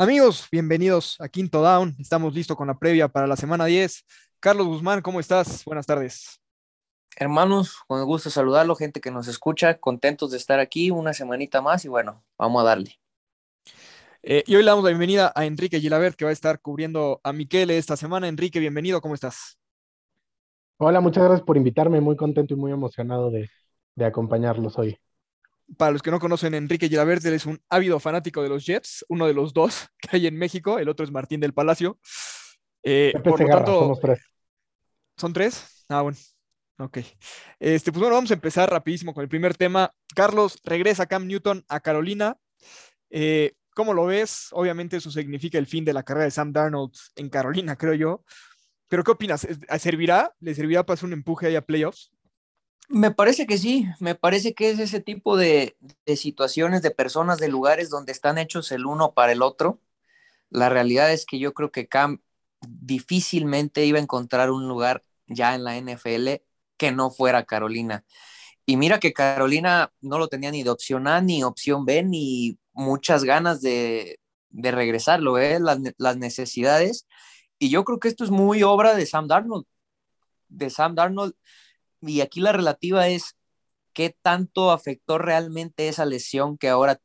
[0.00, 1.94] Amigos, bienvenidos a Quinto Down.
[1.98, 4.06] Estamos listos con la previa para la semana 10.
[4.40, 5.62] Carlos Guzmán, ¿cómo estás?
[5.66, 6.40] Buenas tardes.
[7.18, 11.60] Hermanos, con el gusto saludarlo, gente que nos escucha, contentos de estar aquí una semanita
[11.60, 12.98] más y bueno, vamos a darle.
[14.22, 17.20] Eh, y hoy le damos la bienvenida a Enrique Gilabert, que va a estar cubriendo
[17.22, 18.26] a Miquele esta semana.
[18.26, 19.58] Enrique, bienvenido, ¿cómo estás?
[20.78, 23.50] Hola, muchas gracias por invitarme, muy contento y muy emocionado de,
[23.96, 24.98] de acompañarlos hoy
[25.76, 29.26] para los que no conocen, Enrique Girabert, es un ávido fanático de los Jets, uno
[29.26, 31.98] de los dos que hay en México, el otro es Martín del Palacio.
[32.82, 34.20] Eh, por lo tanto, somos tres.
[35.16, 35.84] ¿Son tres?
[35.88, 36.16] Ah, bueno.
[36.78, 36.98] Ok.
[37.58, 39.92] Este, pues bueno, vamos a empezar rapidísimo con el primer tema.
[40.14, 42.38] Carlos, regresa Cam Newton a Carolina.
[43.10, 44.48] Eh, ¿Cómo lo ves?
[44.52, 48.24] Obviamente eso significa el fin de la carrera de Sam Darnold en Carolina, creo yo.
[48.88, 49.46] Pero ¿qué opinas?
[49.78, 50.34] ¿Servirá?
[50.40, 52.10] ¿Le servirá para hacer un empuje ahí a playoffs?
[52.92, 55.76] Me parece que sí, me parece que es ese tipo de,
[56.16, 59.80] situaciones, de personas, de lugares donde están hechos el uno para el otro.
[60.50, 62.20] La realidad es que yo creo que Cam
[62.62, 66.42] difícilmente iba a encontrar un lugar ya en la NFL
[66.76, 68.04] que no fuera Carolina.
[68.66, 72.58] Y mira que Carolina no lo tenía ni de opción A, ni opción B, ni
[72.72, 75.60] muchas ganas de, de regresarlo, ¿eh?
[75.60, 77.06] las, las necesidades.
[77.56, 79.66] Y yo creo que esto es muy obra de Sam Darnold.
[80.48, 81.34] De Sam Darnold
[82.00, 83.36] y aquí la relativa es
[83.92, 87.00] qué tanto afectó realmente esa lesión que ahora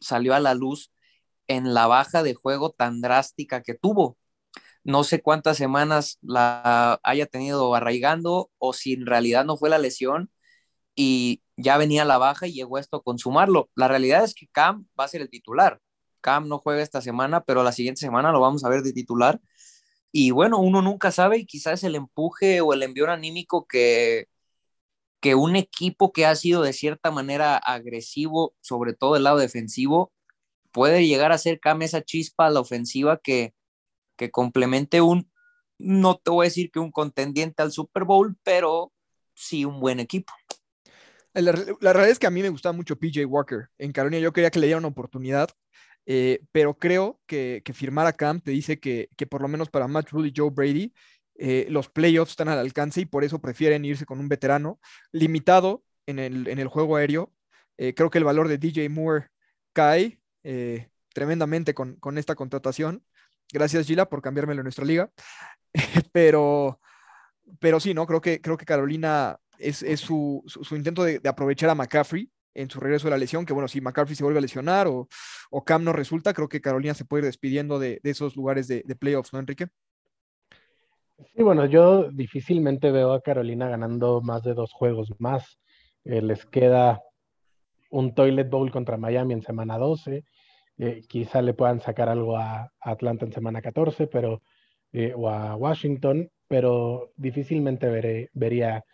[0.00, 0.92] salió a la luz
[1.48, 4.18] en la baja de juego tan drástica que tuvo.
[4.84, 9.78] No sé cuántas semanas la haya tenido arraigando o si en realidad no fue la
[9.78, 10.30] lesión
[10.94, 13.70] y ya venía la baja y llegó esto a consumarlo.
[13.74, 15.80] La realidad es que Cam va a ser el titular.
[16.20, 19.40] Cam no juega esta semana, pero la siguiente semana lo vamos a ver de titular
[20.12, 24.28] y bueno, uno nunca sabe y quizás el empuje o el envío anímico que,
[25.20, 30.12] que un equipo que ha sido de cierta manera agresivo, sobre todo el lado defensivo,
[30.72, 33.54] puede llegar a ser Cam esa chispa a la ofensiva que,
[34.16, 35.30] que complemente un,
[35.78, 38.92] no te voy a decir que un contendiente al Super Bowl, pero
[39.34, 40.32] sí un buen equipo.
[41.34, 43.68] La, la, realidad es que a mí me gustaba mucho PJ Walker.
[43.78, 45.50] En Carolina yo quería que le diera una oportunidad.
[46.10, 50.08] Eh, pero creo que, firmar a Camp te dice que, por lo menos para Matt
[50.08, 50.94] Rule y Joe Brady,
[51.34, 54.80] eh, los playoffs están al alcance y por eso prefieren irse con un veterano
[55.12, 57.30] limitado en el, juego aéreo.
[57.76, 59.26] Eh, creo que el valor de DJ Moore
[59.74, 60.18] cae
[61.12, 63.04] tremendamente con, esta contratación.
[63.52, 65.10] Gracias, Gila, por cambiármelo en nuestra liga.
[66.12, 66.80] pero,
[67.60, 68.06] pero sí, ¿no?
[68.06, 72.80] Creo que, creo que Carolina es, su, intento de, de, aprovechar a McCaffrey en su
[72.80, 75.08] regreso de la lesión, que bueno, si McCarthy se vuelve a lesionar o,
[75.50, 78.82] o Cam no resulta, creo que Carolina se puede ir despidiendo de, esos lugares de,
[78.98, 79.68] playoffs, ¿no, Enrique?
[81.34, 85.58] Sí, bueno, yo difícilmente veo a Carolina ganando más de dos juegos más.
[86.04, 87.02] Eh, les queda
[87.90, 90.24] un Toilet Bowl contra Miami en semana 12.
[90.78, 94.42] Eh, quizá le puedan sacar algo a, Atlanta en semana 14, pero,
[94.92, 98.84] eh, o a Washington, pero difícilmente vería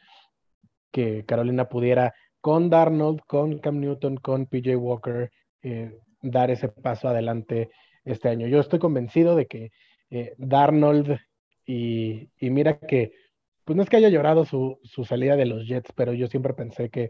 [0.90, 2.14] que Carolina pudiera
[2.44, 5.30] con Darnold, con Cam Newton, con PJ Walker,
[5.62, 7.70] eh, dar ese paso adelante
[8.04, 8.46] este año.
[8.48, 9.72] Yo estoy convencido de que
[10.10, 11.18] eh, Darnold
[11.64, 13.12] y, mira que,
[13.64, 14.78] pues no es que haya llorado su,
[15.08, 17.08] salida de los Jets, pero yo siempre pensé que,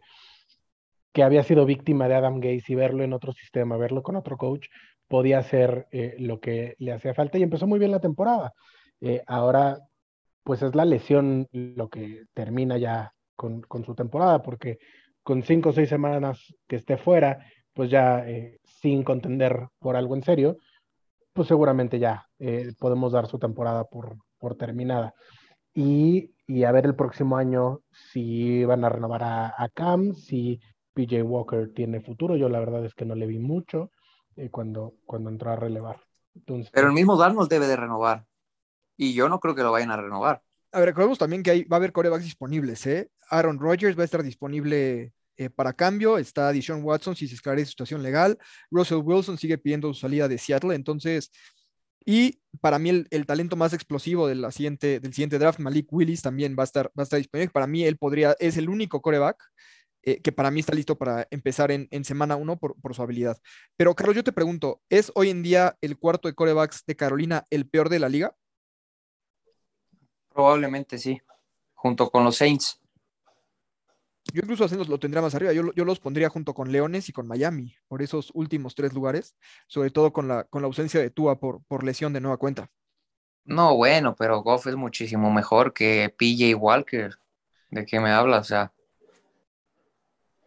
[1.20, 4.68] había sido víctima de Adam Gates y verlo en otro sistema, verlo con otro coach,
[5.08, 8.52] podía ser eh, lo que le hacía falta y empezó muy bien la temporada.
[9.26, 9.80] ahora,
[10.44, 14.78] pues es la lesión lo que termina ya con su temporada, porque
[15.24, 20.14] con cinco o seis semanas que esté fuera, pues ya eh, sin contender por algo
[20.14, 20.58] en serio,
[21.32, 25.14] pues seguramente ya eh, podemos dar su temporada por, por terminada.
[25.74, 26.30] Y,
[26.64, 30.60] a ver el próximo año si van a renovar a, Cam, si
[30.92, 32.36] PJ Walker tiene futuro.
[32.36, 33.90] Yo la verdad es que no le vi mucho
[34.36, 36.00] eh, cuando, cuando entró a relevar.
[36.72, 38.26] Pero el mismo Darnold debe de renovar.
[38.96, 40.43] Y yo no creo que lo vayan a renovar.
[40.74, 43.08] A ver, recordemos también que va a haber corebacks disponibles, ¿eh?
[43.30, 46.18] Aaron Rodgers va a estar disponible eh, para cambio.
[46.18, 48.36] Está Dishon Watson si se esclarece su situación legal.
[48.72, 50.74] Russell Wilson sigue pidiendo su salida de Seattle.
[50.74, 51.30] Entonces,
[52.04, 56.22] y para mí el, talento más explosivo de la siguiente, del siguiente draft, Malik Willis,
[56.22, 57.52] también va a estar, va a estar disponible.
[57.52, 59.40] Para mí él podría, es el único coreback
[60.02, 63.38] eh, que para mí está listo para empezar en, semana uno por, por, su habilidad.
[63.76, 67.44] Pero Carlos, yo te pregunto, ¿es hoy en día el cuarto de corebacks de Carolina
[67.50, 68.34] el peor de la liga?
[70.34, 71.22] Probablemente sí,
[71.74, 72.80] junto con los Saints.
[74.32, 75.52] Yo incluso haciendo lo tendría más arriba.
[75.52, 79.36] Yo, los pondría junto con Leones y con Miami por esos últimos tres lugares,
[79.68, 82.68] sobre todo con la, con la ausencia de Tua por, por lesión de nueva cuenta.
[83.44, 87.14] No, bueno, pero Goff es muchísimo mejor que PJ Walker.
[87.70, 88.40] ¿De qué me hablas?
[88.40, 88.72] O sea.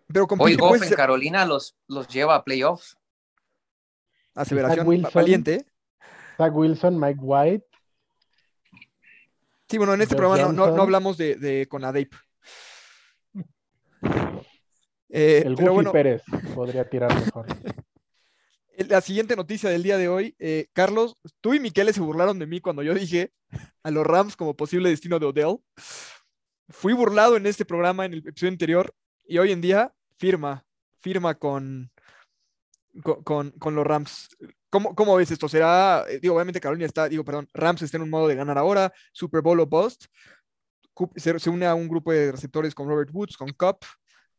[0.07, 2.97] Pero con Hoy Goff en Carolina los, los lleva a playoffs.
[4.33, 5.65] aseveración valiente.
[6.37, 7.66] Zach Wilson, Mike White.
[9.69, 12.13] Sí, bueno, en este programa no, hablamos de, de Conadeip.
[15.09, 16.21] Eh, el Goofy Pérez
[16.53, 17.45] podría tirar mejor.
[18.77, 22.45] La siguiente noticia del día de hoy, eh, Carlos, tú y Miquel se burlaron de
[22.45, 23.31] mí cuando yo dije
[23.83, 25.59] a los Rams como posible destino de Odell.
[26.69, 28.93] Fui burlado en este programa, en el episodio anterior,
[29.25, 30.65] y hoy en día firma,
[30.99, 31.89] firma con,
[33.01, 34.29] con, con, los Rams.
[34.69, 35.47] ¿Cómo, ¿Cómo, ves esto?
[35.47, 38.57] ¿Será, eh, digo, obviamente Carolina está, digo, perdón, Rams está en un modo de ganar
[38.57, 40.05] ahora, Super Bowl o Bust,
[41.15, 43.79] se, une a un grupo de receptores con Robert Woods, con Cup,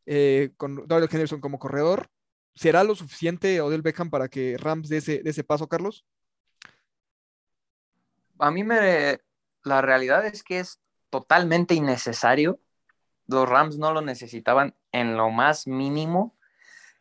[0.05, 2.09] eh, con Daryl Henderson como corredor.
[2.55, 6.05] ¿Será lo suficiente Odell Beckham para que Rams dé ese, ese paso, Carlos?
[8.37, 9.19] A mí me...
[9.63, 10.79] La realidad es que es
[11.09, 12.59] totalmente innecesario.
[13.27, 16.37] Los Rams no lo necesitaban en lo más mínimo.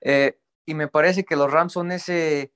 [0.01, 2.53] Eh, y me parece que los Rams son ese,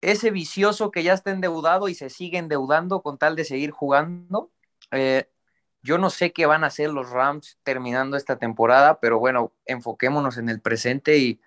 [0.00, 4.50] ese vicioso que ya está endeudado y se sigue endeudando con tal de seguir jugando.
[4.90, 5.30] Eh,
[5.82, 10.38] yo no sé qué van a hacer los Rams terminando esta temporada, pero bueno, enfoquémonos
[10.38, 11.40] en el presente y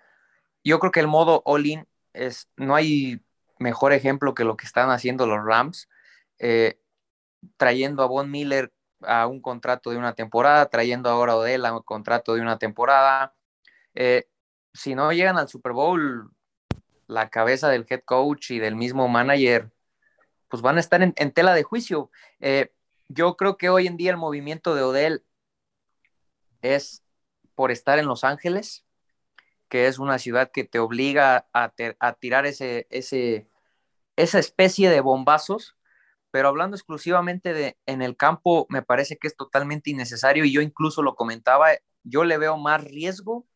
[0.64, 3.20] yo creo que el modo all-in es, no hay
[3.58, 5.88] mejor ejemplo que lo que están haciendo los Rams,
[6.38, 6.80] eh,
[7.56, 8.72] trayendo a Von Miller
[9.02, 12.58] a un contrato de una temporada, trayendo ahora a Odell a un contrato de una
[12.58, 13.34] temporada.
[13.94, 14.28] Eh,
[14.72, 16.33] si no llegan al Super Bowl,
[17.06, 19.70] la cabeza del head coach y del mismo manager,
[20.48, 22.10] pues van a estar en, tela de juicio.
[22.40, 22.72] Eh,
[23.08, 25.24] yo creo que hoy en día el movimiento de Odell
[26.62, 27.02] es
[27.54, 28.84] por estar en Los Ángeles,
[29.68, 31.72] que es una ciudad que te obliga a,
[32.20, 35.76] tirar ese, esa especie de bombazos,
[36.30, 40.60] pero hablando exclusivamente de en el campo, me parece que es totalmente innecesario y yo
[40.60, 41.68] incluso lo comentaba,
[42.02, 43.46] yo le veo más riesgo,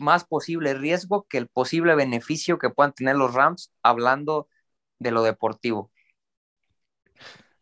[0.00, 4.48] más posible riesgo que el posible beneficio que puedan tener los Rams hablando
[4.98, 5.90] de lo deportivo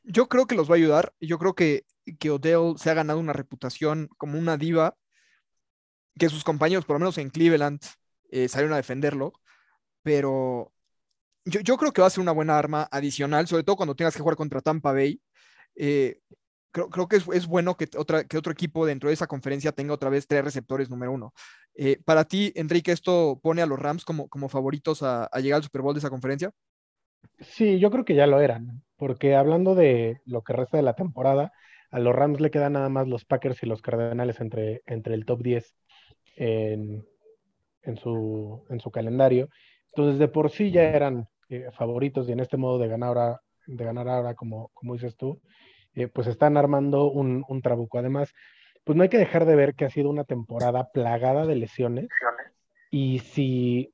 [0.08, 1.14] yo creo que los va a ayudar.
[1.20, 1.85] Yo creo que,
[2.19, 4.96] que Odell se ha ganado una reputación como una diva,
[6.19, 7.81] que sus compañeros, por lo menos en Cleveland,
[8.31, 9.32] eh, salieron a defenderlo,
[10.02, 10.73] pero
[11.44, 14.20] yo, creo que va a ser una buena arma adicional, sobre todo cuando tengas que
[14.20, 15.20] jugar contra Tampa Bay.
[15.76, 16.20] Eh,
[16.70, 19.94] creo, creo, que es, bueno que, otra, que otro equipo dentro de esa conferencia tenga
[19.94, 21.32] otra vez tres receptores número uno.
[21.75, 25.62] Eh, para ti, Enrique, ¿esto pone a los Rams como, como favoritos a, llegar al
[25.62, 26.50] Super Bowl de esa conferencia?
[27.41, 30.94] Sí, yo creo que ya lo eran, porque hablando de lo que resta de la
[30.94, 31.53] temporada,
[31.91, 35.25] a los Rams le quedan nada más los Packers y los Cardenales entre, entre el
[35.25, 35.75] top 10
[36.37, 37.05] en,
[37.97, 39.49] su, en su calendario.
[39.93, 43.41] Entonces, de por sí ya eran eh, favoritos y en este modo de ganar ahora,
[43.67, 45.41] de ganar ahora como, como dices tú,
[46.00, 47.98] eh, pues están armando un, un trabuco.
[47.98, 48.32] Además,
[48.84, 52.08] pues no hay que dejar de ver que ha sido una temporada plagada de lesiones.
[52.90, 53.92] Y si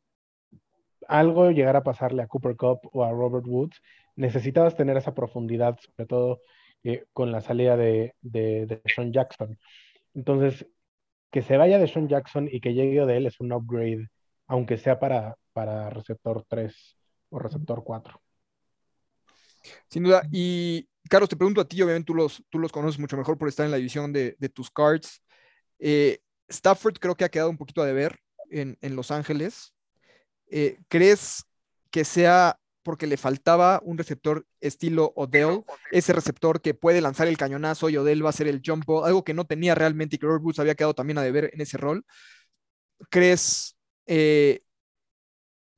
[1.09, 3.81] algo llegara a pasarle a Cooper Cup o a Robert Woods,
[4.17, 6.41] necesitabas tener esa profundidad, sobre todo
[6.85, 9.59] eh, con la salida de, de, Sean Jackson.
[10.15, 10.67] Entonces,
[11.31, 14.09] que se vaya de Sean Jackson y que llegue de él es un upgrade,
[14.47, 16.97] aunque sea para, para receptor 3
[17.31, 18.21] o receptor 4.
[19.89, 20.23] Sin duda.
[20.31, 23.49] Y Carlos, te pregunto a ti, obviamente tú los, tú los conoces mucho mejor por
[23.49, 25.23] estar en la división de, tus cards.
[25.79, 28.19] Eh, Stafford creo que ha quedado un poquito a deber
[28.51, 29.75] en, en Los Ángeles.
[30.49, 31.45] Eh, ¿crees
[31.91, 37.39] que sea porque le faltaba un receptor estilo Odell, ese receptor que puede lanzar el
[37.39, 40.27] cañonazo y Odell va a hacer el jump algo que no tenía realmente y que
[40.27, 42.05] Robert había quedado también a deber en ese rol?
[43.11, 44.63] ¿Crees eh,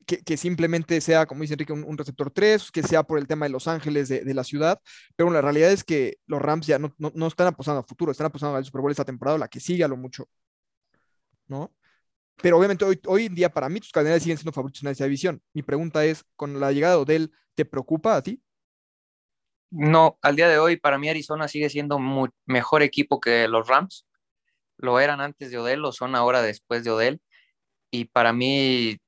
[0.06, 3.50] que, simplemente sea, como dice Enrique, un, receptor 3, que sea por el tema de
[3.50, 4.80] Los Ángeles, de, la ciudad?
[5.16, 8.26] Pero la realidad es que los Rams ya no, no están apostando a futuro, están
[8.28, 10.28] apostando al Super Bowl esta temporada, la que sigue a lo mucho.
[11.48, 11.74] ¿No?
[12.36, 15.04] Pero obviamente hoy, hoy en día para mí tus Cardenales siguen siendo favoritos en esa
[15.04, 15.42] división.
[15.52, 18.42] Mi pregunta es, con la llegada de Odell, ¿te preocupa a ti?
[19.70, 23.66] No, al día de hoy para mí Arizona sigue siendo un mejor equipo que los
[23.66, 24.06] Rams.
[24.78, 27.20] Lo eran antes de Odell, lo son ahora después de Odell.
[27.90, 28.98] Y para mí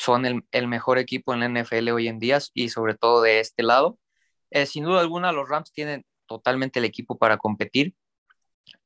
[0.00, 3.62] son el, mejor equipo en la NFL hoy en día y sobre todo de este
[3.62, 3.98] lado.
[4.50, 7.94] Eh, sin duda alguna los Rams tienen totalmente el equipo para competir.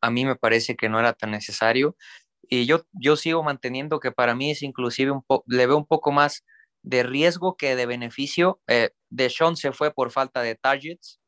[0.01, 1.97] A mí me parece que no era tan necesario.
[2.43, 5.87] Y yo, yo sigo manteniendo que para mí es inclusive un poco, le veo un
[5.87, 6.45] poco más
[6.83, 8.61] de riesgo que de beneficio.
[8.67, 11.21] Eh, de Sean se fue por falta de targets,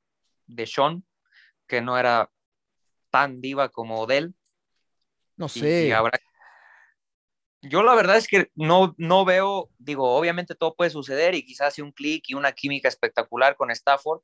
[0.47, 1.05] de Sean,
[1.69, 2.31] que no era
[3.11, 4.35] tan diva como Odell.
[5.37, 5.93] No sé.
[7.69, 11.79] Yo la verdad es que no, no veo, digo, obviamente todo puede suceder y quizás
[11.79, 14.21] un clic y una química espectacular con Stafford,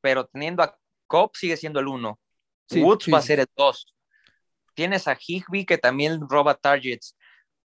[0.00, 0.76] pero teniendo a
[1.06, 2.18] Cobb sigue siendo el uno.
[2.70, 3.86] Woods va a ser el dos
[4.78, 7.16] tienes a Higby que también roba targets.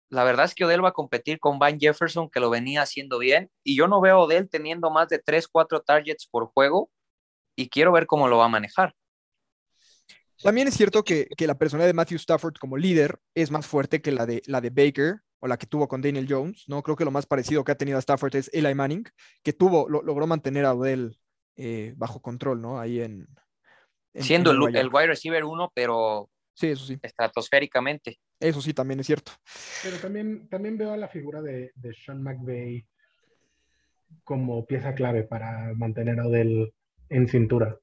[0.09, 3.19] la verdad es que Odell va a competir con Van Jefferson, que lo venía haciendo
[3.19, 6.91] bien, y yo no veo a Odell teniendo más de 3, 4 targets por juego,
[7.55, 8.95] y quiero ver cómo lo va a manejar.
[10.43, 14.13] También es cierto que, la personalidad de Matthew Stafford como líder es más fuerte que
[14.13, 16.83] la de, la de Baker o la que tuvo con Daniel Jones, ¿no?
[16.83, 19.05] Creo que lo más parecido que ha tenido a Stafford es Eli Manning,
[19.43, 21.19] que tuvo, logró mantener a Odell
[21.57, 22.79] eh, bajo control, ¿no?
[22.79, 23.27] Ahí en...
[24.15, 26.99] Siendo el, el, wide receiver uno, pero Sí, eso sí.
[27.03, 28.19] Estratosféricamente.
[28.39, 29.33] Eso sí, también es cierto.
[29.83, 32.85] Pero también, también veo a la figura de, de Sean McVay
[34.25, 36.73] como pieza clave para mantener a Odell
[37.09, 37.79] en cintura.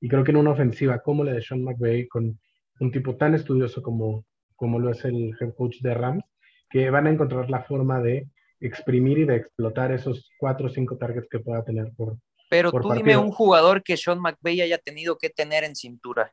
[0.00, 2.38] Y creo que en una ofensiva como la de Sean McVay, con
[2.80, 4.24] un tipo tan estudioso como,
[4.56, 6.24] como lo es el head coach de Rams,
[6.70, 8.28] que van a encontrar la forma de
[8.60, 12.16] exprimir y de explotar esos cuatro o cinco targets que pueda tener por.
[12.50, 16.32] Pero tú dime un jugador que Sean McVay haya tenido que tener en cintura.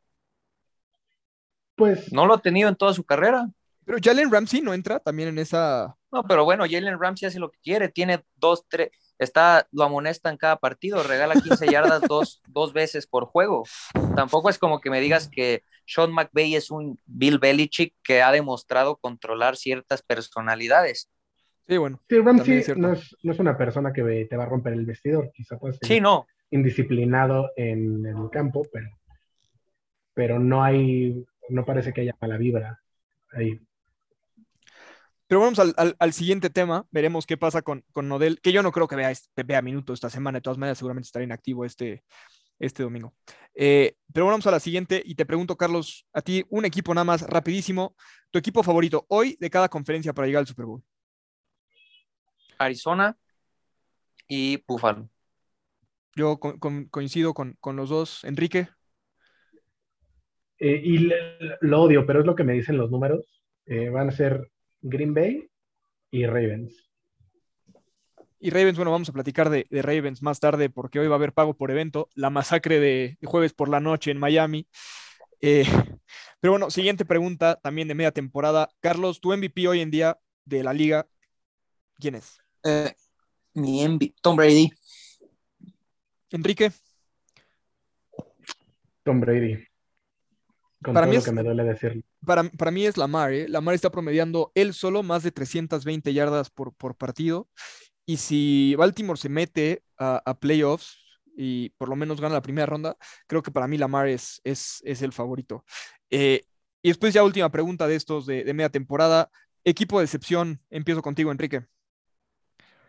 [1.76, 2.12] Pues.
[2.12, 3.50] No lo ha tenido en toda su carrera.
[3.86, 5.96] Pero Jalen Ramsey no entra también en esa.
[6.12, 10.30] No, pero bueno, Jalen Ramsey hace lo que quiere, tiene dos, tres, está, lo amonesta
[10.30, 13.64] en cada partido, regala 15 yardas dos, dos veces por juego.
[14.16, 18.32] Tampoco es como que me digas que Sean McVay es un Bill Belichick que ha
[18.32, 21.10] demostrado controlar ciertas personalidades.
[21.68, 22.02] Sí, bueno.
[22.08, 25.32] Sí, Ramsey no es, no es, una persona que te va a romper el vestidor,
[25.34, 26.28] quizá puede ser sí, no.
[26.52, 28.90] indisciplinado en el campo, pero,
[30.14, 32.82] pero no hay no parece que haya mala vibra
[33.32, 33.60] ahí.
[35.28, 38.88] Pero vamos al, siguiente tema, veremos qué pasa con, con Nodel, que yo no creo
[38.88, 42.04] que vea, vea minutos esta semana, de todas maneras seguramente estará inactivo este,
[42.60, 43.16] este domingo.
[43.56, 47.06] Eh, pero vamos a la siguiente y te pregunto, Carlos, a ti un equipo nada
[47.06, 47.96] más rapidísimo,
[48.30, 50.84] tu equipo favorito hoy de cada conferencia para llegar al Super Bowl.
[52.58, 53.18] Arizona
[54.28, 55.10] y Buffalo.
[56.16, 58.24] Yo coincido con, con los dos.
[58.24, 58.70] Enrique.
[60.60, 61.10] Eh, y
[61.62, 63.44] lo odio, pero es lo que me dicen los números.
[63.66, 64.50] Eh, van a ser
[64.86, 65.50] Green Bay
[66.12, 66.92] y Ravens.
[68.40, 71.34] Y Ravens, bueno, vamos a platicar de, Ravens más tarde porque hoy va a haber
[71.34, 74.68] pago por evento, la masacre de, jueves por la noche en Miami.
[75.42, 75.66] Eh,
[76.40, 78.70] pero bueno, siguiente pregunta también de media temporada.
[78.80, 81.08] Carlos, tu MVP hoy en día de la liga,
[82.00, 82.40] ¿quién es?
[83.54, 84.70] mi MVP, Tom Brady.
[86.32, 86.72] Enrique.
[89.04, 89.66] Tom Brady
[90.94, 92.02] para mí es, que me duele decirlo.
[92.26, 93.34] Para, para, mí es Lamar.
[93.34, 93.48] ¿eh?
[93.48, 97.48] Lamar está promediando él solo más de 320 yardas por, por partido.
[98.06, 101.00] Y si Baltimore se mete a, playoffs
[101.36, 104.82] y por lo menos gana la primera ronda, creo que para mí Lamar es, es,
[104.86, 105.66] es el favorito.
[106.12, 106.44] Eh,
[106.82, 109.30] y después ya última pregunta de estos de, de media temporada.
[109.64, 111.66] Equipo de excepción, empiezo contigo, Enrique.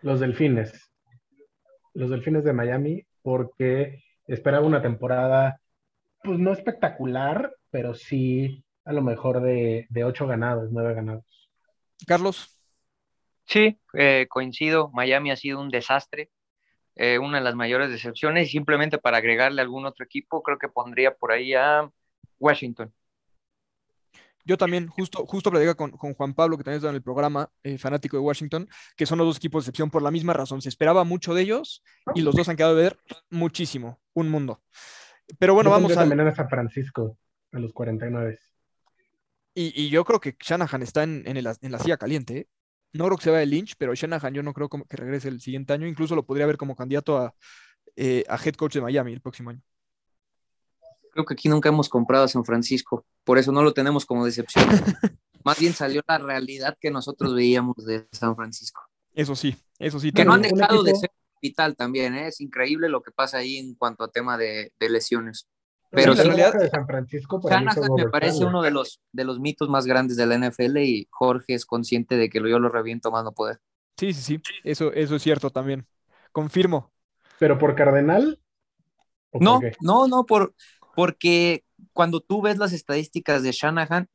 [0.03, 0.91] Los Delfines.
[1.95, 5.61] Los Delfines de Miami, porque esperaba una temporada,
[6.23, 11.51] pues no espectacular, pero sí a lo mejor de, ocho ganados, nueve ganados.
[12.07, 12.57] Carlos.
[13.45, 14.91] Sí, eh, coincido.
[14.93, 16.31] Miami ha sido un desastre,
[16.95, 18.49] eh, una de las mayores decepciones.
[18.49, 21.91] Y simplemente para agregarle algún otro equipo, creo que pondría por ahí a
[22.39, 22.93] Washington.
[24.45, 28.17] Yo también, justo, justo con, Juan Pablo, que también está en el programa, eh, fanático
[28.17, 30.63] de Washington, que son los dos equipos de excepción por la misma razón.
[30.63, 31.83] Se esperaba mucho de ellos
[32.15, 32.99] y los dos han quedado de ver
[33.31, 34.63] muchísimo, un mundo.
[35.41, 35.97] Pero bueno, vamos a.
[35.97, 37.19] también a San Francisco
[37.57, 38.39] a los 49.
[39.55, 42.39] Y, y yo creo que Shanahan está en, en, en la silla caliente.
[42.39, 42.49] ¿eh?
[42.93, 45.41] No creo que se vaya de Lynch, pero Shanahan yo no creo que regrese el
[45.41, 45.87] siguiente año.
[45.87, 47.35] Incluso lo podría ver como candidato a,
[47.97, 49.63] eh, a head coach de Miami el próximo año.
[51.13, 54.27] Creo que aquí nunca hemos comprado a San Francisco, por eso no lo tenemos como
[54.27, 54.67] decepción.
[55.45, 58.83] Más bien salió la realidad que nosotros veíamos de San Francisco.
[59.15, 60.13] Eso sí, eso sí.
[60.13, 61.11] Que no han dejado de ser
[61.41, 62.29] vital también, ¿eh?
[62.29, 65.49] es increíble lo que pasa ahí en cuanto a tema de, de lesiones.
[65.90, 67.40] Pero la realidad de San Francisco
[67.97, 71.55] me parece uno de los, de los mitos más grandes de la NFL y Jorge
[71.55, 73.61] es consciente de que yo lo reviento más no poder.
[73.97, 75.87] Sí, sí, sí, eso, eso es cierto también.
[76.33, 76.93] Confirmo.
[77.38, 78.40] ¿Pero por Cardenal?
[79.33, 80.55] No, no, no, por,
[80.95, 84.09] porque cuando tú ves las estadísticas de Shanahan,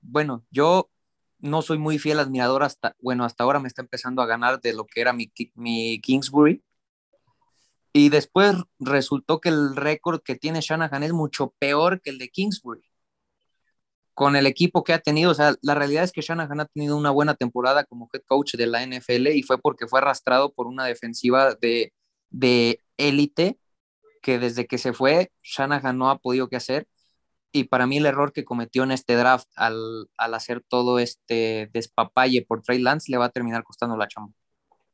[0.00, 0.90] bueno, yo
[1.38, 4.72] no soy muy fiel admirador hasta, bueno, hasta ahora me está empezando a ganar de
[4.72, 6.62] lo que era mi, mi Kingsbury,
[7.92, 12.28] y después resultó que el récord que tiene Shanahan es mucho peor que el de
[12.28, 12.82] Kingsbury.
[14.14, 16.96] Con el equipo que ha tenido, o sea, la realidad es que Shanahan ha tenido
[16.96, 20.66] una buena temporada como head coach de la NFL y fue porque fue arrastrado por
[20.66, 21.92] una defensiva de,
[22.30, 23.58] de élite
[24.22, 26.86] que desde que se fue, Shanahan no ha podido qué hacer.
[27.52, 31.68] Y para mí el error que cometió en este draft al, al hacer todo este
[31.72, 34.32] despapalle por Trey Lance le va a terminar costando la chamba.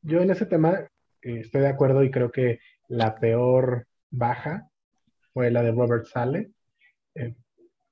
[0.01, 0.89] Yo en ese tema
[1.21, 2.59] eh, estoy de acuerdo y creo que
[2.89, 4.69] la peor baja
[5.33, 6.51] fue la de Robert Sale
[7.15, 7.35] eh,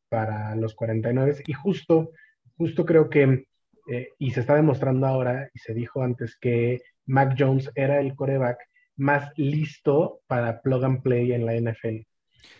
[0.09, 2.11] para los 49 y justo,
[2.57, 3.47] justo creo que
[3.87, 8.15] eh, y se está demostrando ahora, y se dijo antes que Mac Jones era el
[8.15, 8.57] coreback
[8.97, 12.05] más listo para plug and play en la NFL.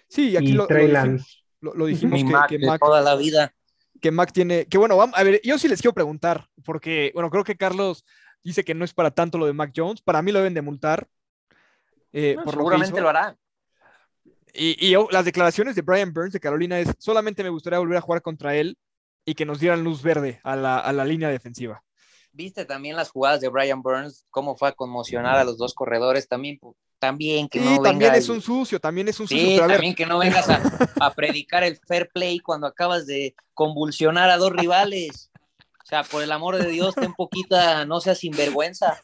[0.08, 0.68] Sí, y aquí lo,
[1.60, 3.54] lo, dijimos, que, Mac, toda la vida.
[4.00, 7.30] Que Mac tiene, que bueno, vamos, a ver, yo sí les quiero preguntar, porque, bueno,
[7.30, 8.06] creo que Carlos
[8.42, 10.62] dice que no es para tanto lo de Mac Jones, para mí lo deben de
[10.62, 11.10] multar.
[12.14, 13.38] Eh, por seguramente lo, hará.
[14.54, 18.22] Y, las declaraciones de Brian Burns de Carolina es, solamente me gustaría volver a jugar
[18.22, 18.78] contra él
[19.26, 21.84] y que nos dieran luz verde a la, a la línea defensiva.
[22.32, 26.28] Viste también las jugadas de Brian Burns, cómo fue a conmocionar a los dos corredores,
[26.28, 26.60] también
[27.00, 29.46] también que sí, también es un sucio, también es un sucio.
[29.46, 34.38] Sí, también que no vengas a, predicar el fair play cuando acabas de convulsionar a
[34.38, 35.30] dos rivales.
[35.60, 39.02] O sea, por el amor de Dios, ten poquita, no seas sinvergüenza.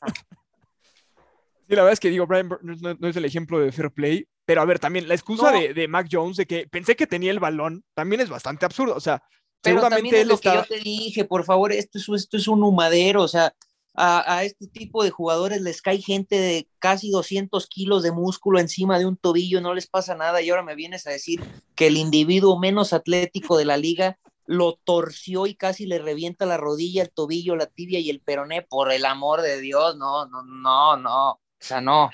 [1.68, 4.28] Sí, la verdad es que digo, Brian Burns no, es el ejemplo de fair play,
[4.46, 7.32] pero a ver, también la excusa de, de, Mac Jones de que pensé que tenía
[7.32, 8.96] el balón también es bastante absurdo.
[8.96, 9.24] O sea,
[9.62, 12.64] pero seguramente es lo que yo te dije, por favor, esto es, esto es un
[12.64, 13.54] humadero, o sea,
[13.96, 19.00] a, este tipo de jugadores les cae gente de casi 200 kilos de músculo encima
[19.00, 21.42] de un tobillo, no les pasa nada y ahora me vienes a decir
[21.76, 26.58] que el individuo menos atlético de la liga lo torció y casi le revienta la
[26.58, 30.44] rodilla, el tobillo, la tibia y el peroné, por el amor de Dios, no, no,
[30.44, 32.12] no, no, sea, no,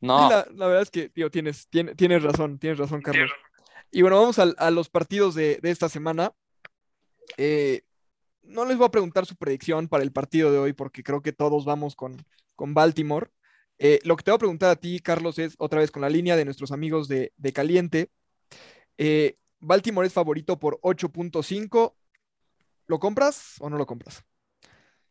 [0.00, 0.28] no.
[0.28, 3.30] la, verdad es que, tío, tienes, tienes, tienes razón, tienes razón, Carlos.
[3.90, 6.32] Y bueno, vamos a, los partidos de, de esta semana.
[7.36, 7.82] Eh,
[8.42, 11.32] no les voy a preguntar su predicción para el partido de hoy porque creo que
[11.32, 12.24] todos vamos con,
[12.54, 13.30] con Baltimore.
[13.78, 16.08] Eh, lo que te voy a preguntar a ti, Carlos, es otra vez con la
[16.08, 18.10] línea de nuestros amigos de, Caliente.
[18.98, 21.94] Eh, Baltimore es favorito por 8.5.
[22.86, 24.24] ¿Lo compras o no lo compras?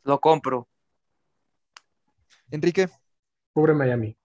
[0.04, 0.70] Lo compro.
[2.50, 2.90] Enrique.
[3.56, 4.18] Cubre Miami.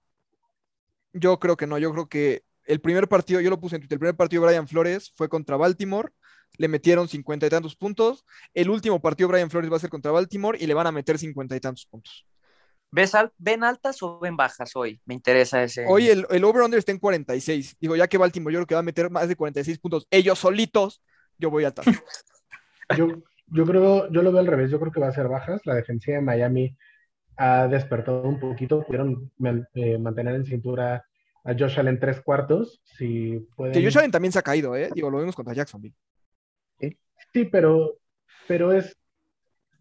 [1.12, 1.78] Yo creo que no.
[1.78, 4.48] Yo creo que el primer partido, yo lo puse en Twitter, el primer partido de
[4.48, 6.12] Brian Flores fue contra Baltimore
[6.58, 8.26] le metieron cincuenta y tantos puntos.
[8.54, 11.16] El último partido Brian Flores va a ser contra Baltimore y le van a meter
[11.16, 12.26] cincuenta y tantos puntos.
[12.90, 15.00] ¿Ves ¿Ven altas o ven bajas hoy?
[15.04, 15.86] Me interesa ese.
[15.86, 17.76] Hoy el, el over-under está en 46.
[17.78, 20.40] Digo, ya que Baltimore yo creo que va a meter más de 46 puntos ellos
[20.40, 21.02] solitos,
[21.38, 21.86] yo voy a altas.
[22.98, 23.06] yo,
[23.46, 24.72] yo creo, yo lo veo al revés.
[24.72, 25.60] Yo creo que va a ser bajas.
[25.66, 26.76] La defensiva de Miami
[27.40, 28.82] ha despertado un poquito.
[28.82, 29.32] Pudieron
[29.74, 31.06] eh, mantener en cintura
[31.42, 32.82] a Josh Allen tres cuartos.
[32.84, 34.90] Si Que Josh Allen también se ha caído, ¿eh?
[34.94, 35.94] Digo, lo vimos contra Jacksonville.
[37.32, 37.96] Sí, pero,
[38.46, 38.94] pero es,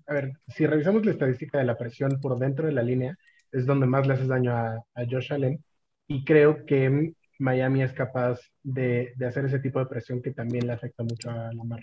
[0.08, 3.18] a ver, si revisamos la estadística de la presión por dentro de la línea,
[3.52, 5.62] es donde más le haces daño a, Josh Allen.
[6.08, 10.74] Y creo que Miami es capaz de, hacer ese tipo de presión que también le
[10.74, 11.82] afecta mucho a Lamar.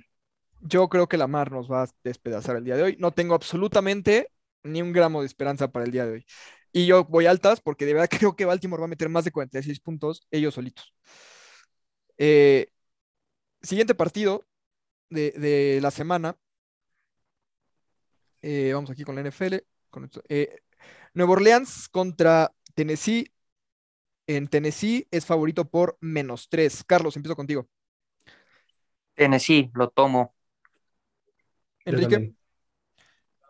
[0.62, 2.96] Yo creo que Lamar nos va a despedazar el día de hoy.
[2.98, 4.30] No tengo absolutamente
[4.66, 6.26] ni un gramo de esperanza para el día de hoy.
[6.72, 9.32] Y yo voy altas porque de verdad creo que Baltimore va a meter más de
[9.32, 10.94] 46 puntos ellos solitos.
[12.18, 12.68] Eh,
[13.62, 14.46] siguiente partido,
[15.10, 16.36] de, la semana.
[18.42, 19.56] Eh, vamos aquí con la NFL.
[19.90, 20.60] Con eh,
[21.14, 23.32] Nueva Orleans contra Tennessee.
[24.26, 26.84] En Tennessee es favorito por menos 3.
[26.84, 27.68] Carlos, empiezo contigo.
[29.14, 30.34] Tennessee, lo tomo.
[31.84, 32.34] Enrique.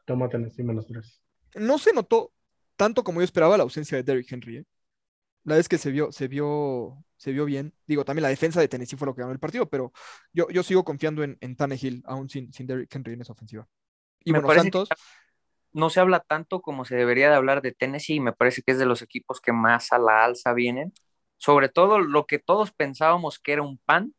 [0.07, 1.23] Tomo Tennessee menos 3.
[1.57, 2.33] No se notó
[2.77, 4.59] tanto como yo esperaba la ausencia de Derrick Henry.
[4.59, 4.65] ¿eh?
[5.45, 7.75] La vez que se vio, se vio se vio bien.
[7.87, 9.93] Digo, también la defensa de Tennessee fue lo que ganó el partido, pero
[10.33, 13.67] yo, yo sigo confiando en, en Tannehill, aún sin, sin Derrick Henry en esa ofensiva.
[14.21, 14.89] Y me bueno, Santos.
[15.73, 18.73] No se habla tanto como se debería de hablar de Tennessee y me parece que
[18.73, 20.93] es de los equipos que más a la alza vienen.
[21.37, 24.15] Sobre todo lo que todos pensábamos que era un pan,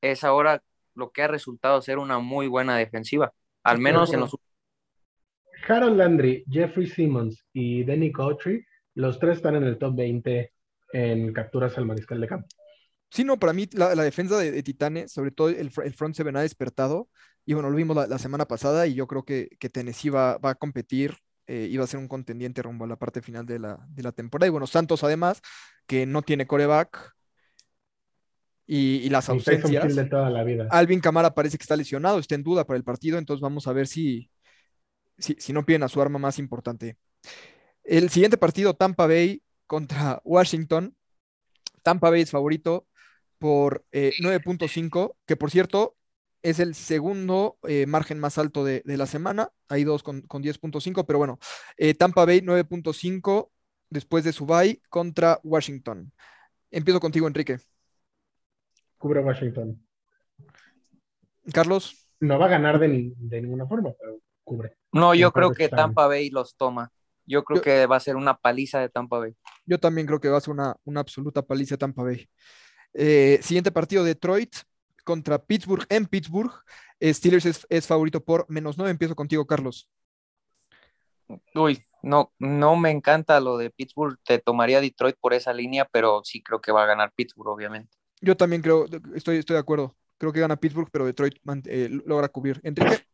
[0.00, 0.62] es ahora
[0.94, 4.36] lo que ha resultado ser una muy buena defensiva, al menos en los
[5.66, 10.52] Harold Landry, Jeffrey Simmons y Danny Cowtree, los tres están en el top 20
[10.92, 12.48] en capturas al mariscal de campo.
[13.10, 17.08] Sí, no, para mí la, defensa de, Titanes, sobre todo el, front seven ha despertado.
[17.44, 20.50] Y bueno, lo vimos la, semana pasada y yo creo que, que Tennessee va, va
[20.50, 23.78] a competir eh, iba a ser un contendiente rumbo a la parte final de la,
[23.90, 24.46] de la, temporada.
[24.46, 25.42] Y bueno, Santos además,
[25.86, 27.12] que no tiene coreback.
[28.64, 29.94] Y, las ausencias.
[29.94, 30.66] De toda la vida.
[30.70, 33.72] Alvin Camara parece que está lesionado, está en duda para el partido, entonces vamos a
[33.74, 34.30] ver si,
[35.18, 36.96] si, si no piden a su arma más importante.
[37.84, 40.96] El siguiente partido, Tampa Bay contra Washington.
[41.82, 42.86] Tampa Bay es favorito
[43.38, 45.96] por 9.5, eh, que por cierto
[46.42, 49.50] es el segundo eh, margen más alto de, la semana.
[49.68, 51.38] Hay dos con, 10.5, pero bueno,
[51.76, 53.50] eh, Tampa Bay 9.5
[53.90, 56.12] después de su bye contra Washington.
[56.70, 57.58] Empiezo contigo, Enrique.
[58.98, 59.84] Cubre Washington.
[61.52, 62.08] Carlos.
[62.20, 64.11] No va a ganar de, ninguna forma, pero
[64.52, 64.76] cubre.
[64.92, 66.92] No, yo creo que Tampa Bay los toma.
[67.24, 69.34] Yo creo que va a ser una paliza de Tampa Bay.
[69.64, 72.28] Yo también creo que va a ser una, una absoluta paliza de Tampa Bay.
[72.94, 74.54] Eh, siguiente partido, Detroit
[75.04, 76.52] contra Pittsburgh en Pittsburgh.
[77.00, 78.90] Steelers es, favorito por menos 9.
[78.90, 79.88] Empiezo contigo, Carlos.
[81.54, 84.18] Uy, no, no me encanta lo de Pittsburgh.
[84.24, 87.96] Te tomaría Detroit por esa línea, pero sí creo que va a ganar Pittsburgh, obviamente.
[88.20, 89.96] Yo también creo, estoy, estoy de acuerdo.
[90.18, 92.60] Creo que gana Pittsburgh, pero Detroit eh, logra cubrir.
[92.62, 93.04] Enrique.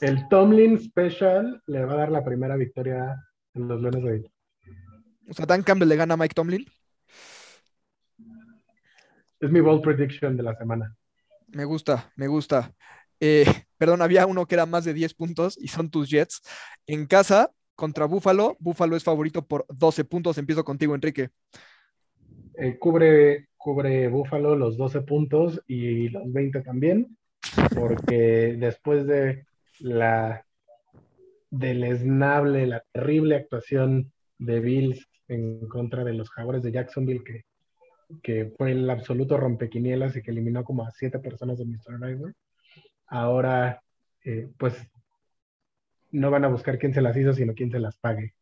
[0.00, 4.32] El Tomlin Special le va a dar la primera victoria en los Leones de Detroit.
[5.28, 6.64] O sea, Dan Campbell le gana a Mike Tomlin.
[9.40, 10.96] Es mi bold prediction de la semana.
[11.48, 12.74] Me gusta, me gusta.
[13.20, 13.44] Eh,
[13.78, 16.40] perdón, había uno que era más de 10 puntos y son tus Jets.
[16.86, 20.38] En casa, contra Buffalo, Buffalo es favorito por 12 puntos.
[20.38, 21.28] Empiezo contigo, Enrique.
[22.56, 27.18] Eh, cubre, cubre Buffalo los 12 puntos y los 20 también,
[27.74, 29.44] porque después de
[29.80, 30.44] la
[31.50, 37.44] deleznable, la terrible actuación de Bills en contra de los Jaguares de Jacksonville, que,
[38.22, 41.82] que fue el absoluto rompequinielas y que eliminó como a siete personas de Mr.
[41.82, 42.34] Survivor.
[43.06, 43.82] Ahora,
[44.24, 44.74] eh, pues,
[46.12, 48.34] no van a buscar quién se las hizo, sino quién se las pague.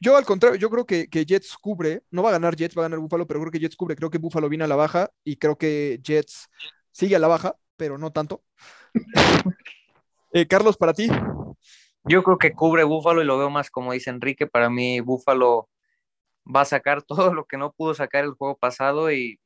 [0.00, 2.84] Yo, al contrario, yo creo que, Jets cubre, no va a ganar Jets, va a
[2.84, 5.36] ganar Buffalo, pero creo que Jets cubre, creo que Buffalo viene a la baja y
[5.36, 6.48] creo que Jets
[6.92, 8.44] sigue a la baja, pero no tanto.
[10.32, 11.08] Eh, Carlos, para ti.
[12.04, 14.46] Yo creo que cubre Búfalo y lo veo más como dice Enrique.
[14.46, 15.68] Para mí, Búfalo
[16.44, 19.38] va a sacar todo lo que no pudo sacar el juego pasado y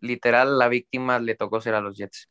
[0.00, 2.30] literal la víctima le tocó ser a los Jets.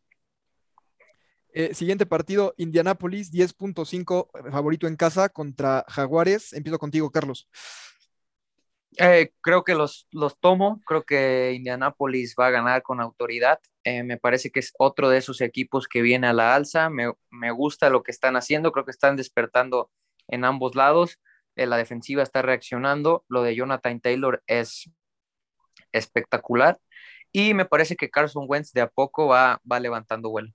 [1.52, 6.54] Eh, siguiente partido, Indianapolis, 10.5 favorito en casa contra Jaguares.
[6.54, 7.48] Empiezo contigo, Carlos.
[8.98, 13.60] Eh, creo que los, los tomo, creo que Indianapolis va a ganar con autoridad.
[13.90, 16.92] Eh, me parece que es otro de esos equipos que viene a la alza.
[16.92, 17.12] Me,
[17.52, 19.90] gusta lo que están haciendo, creo que están despertando
[20.28, 21.18] en ambos lados.
[21.56, 23.26] Eh, la defensiva está reaccionando.
[23.30, 24.92] Lo de Jonathan Taylor es
[25.92, 26.80] espectacular.
[27.32, 30.52] Y me parece que Carson Wentz de a poco va, va levantando vuelo.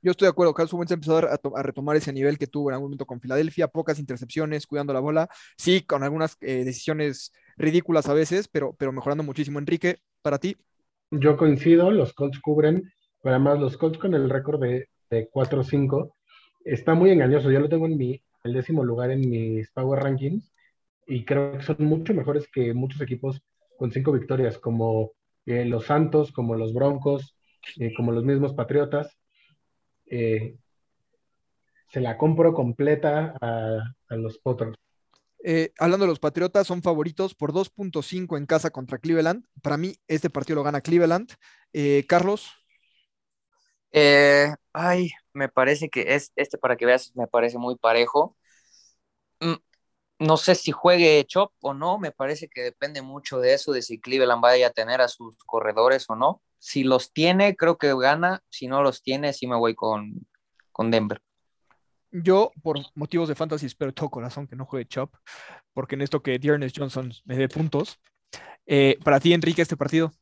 [0.00, 2.74] Yo estoy de acuerdo, Carson Wentz empezó a, a, retomar ese nivel que tuvo en
[2.74, 8.14] algún momento con Filadelfia, pocas intercepciones, cuidando la bola, sí, con algunas decisiones ridículas a
[8.14, 9.60] veces, pero, pero mejorando muchísimo.
[9.60, 10.56] Enrique, para ti.
[11.12, 12.90] Yo coincido, los Colts cubren,
[13.22, 16.14] pero además los Colts con el récord de, de 4-5
[16.64, 17.50] está muy engañoso.
[17.50, 20.50] Yo lo tengo en mi, el décimo lugar en mis Power Rankings
[21.06, 23.42] y creo que son mucho mejores que muchos equipos
[23.76, 25.12] con cinco victorias, como
[25.44, 27.36] eh, los Santos, como los Broncos,
[27.78, 29.18] eh, como los mismos Patriotas.
[30.06, 30.56] Eh,
[31.88, 34.76] se la compro completa a, a los Potros.
[35.44, 39.44] Eh, hablando de los Patriotas, son favoritos por 2.5 en casa contra Cleveland.
[39.60, 41.32] Para mí, este partido lo gana Cleveland.
[41.72, 42.50] Eh, Carlos.
[43.92, 48.36] Eh, ay, me parece que es este para que veas, me parece muy parejo.
[49.40, 49.54] Mm,
[50.20, 53.82] no sé si juegue Chop o no, me parece que depende mucho de eso, de
[53.82, 56.42] si Cleveland vaya a tener a sus corredores o no.
[56.58, 58.42] Si los tiene, creo que gana.
[58.50, 60.26] Si no los tiene, sí me voy con,
[60.72, 61.20] con Denver.
[62.12, 65.14] Yo, por motivos de fantasy, espero todo corazón que no juegue Chop,
[65.72, 67.98] porque en esto que Dearness Johnson me dé puntos.
[68.66, 70.12] Eh, para ti, Enrique, este partido.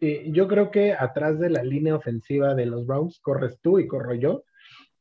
[0.00, 4.14] yo creo que atrás de la línea ofensiva de los Browns corres tú y corro
[4.14, 4.44] yo.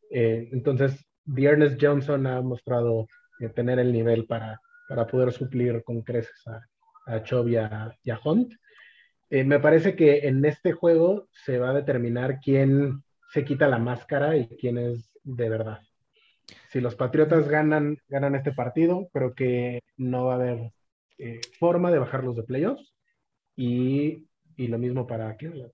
[0.09, 3.07] Eh, entonces, Dearness Johnson ha mostrado
[3.39, 6.61] eh, tener el nivel para, para poder suplir con creces a,
[7.13, 8.53] a Chop y y a Hunt.
[9.29, 14.35] me parece que en este juego se va a determinar quién se quita la máscara
[14.35, 15.79] y quién es de verdad
[16.71, 20.73] si los Patriotas ganan, ganan este partido, creo que no va a haber
[21.17, 22.93] eh, forma de bajarlos de playoffs.
[23.55, 25.71] Y, y lo mismo para Cleveland.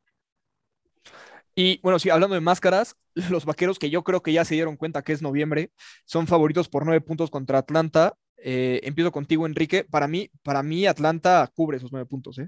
[1.56, 2.96] Y bueno, sí, hablando de máscaras,
[3.30, 5.72] los vaqueros que yo creo que ya se dieron cuenta que es noviembre,
[6.06, 8.16] son favoritos por nueve puntos contra Atlanta.
[8.38, 9.84] Eh, empiezo contigo, Enrique.
[9.84, 12.48] Para mí, para mí, Atlanta cubre esos nueve puntos, ¿eh?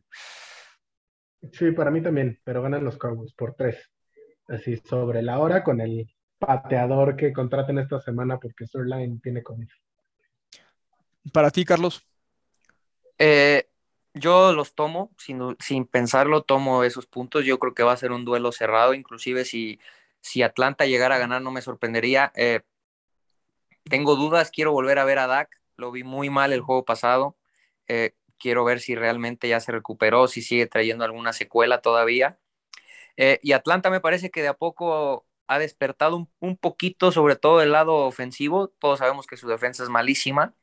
[1.51, 3.77] Sí, para mí también, pero ganan los Cowboys por tres.
[4.47, 6.07] Así sobre la hora con el
[6.41, 9.69] pateador que contraten esta semana porque Sterling tiene COVID.
[11.31, 12.03] Para ti, Carlos.
[13.19, 13.69] Eh,
[14.15, 17.45] yo los tomo, sin, sin, pensarlo, tomo esos puntos.
[17.45, 19.79] Yo creo que va a ser un duelo cerrado, inclusive si,
[20.19, 22.31] si Atlanta llegara a ganar no me sorprendería.
[22.35, 22.61] Eh,
[23.83, 27.37] tengo dudas, quiero volver a ver a Dak, lo vi muy mal el juego pasado.
[27.87, 32.39] Eh, quiero ver si realmente ya se recuperó, si sigue trayendo alguna secuela todavía.
[33.43, 37.73] y Atlanta me parece que de a poco ha despertado un, poquito, sobre todo el
[37.73, 38.69] lado ofensivo.
[38.69, 40.55] Todos sabemos que su defensa es malísima,